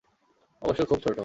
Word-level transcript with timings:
অবশ্য 0.61 0.81
খুব 0.85 0.99
ছোট। 0.99 1.17